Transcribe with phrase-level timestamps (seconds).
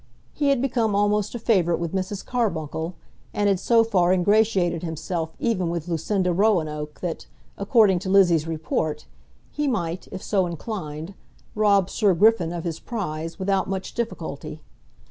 [0.33, 2.25] He had become almost a favourite with Mrs.
[2.25, 2.95] Carbuncle;
[3.35, 9.05] and had so far ingratiated himself even with Lucinda Roanoke that, according to Lizzie's report,
[9.51, 11.13] he might, if so inclined,
[11.53, 14.63] rob Sir Griffin of his prize without much difficulty.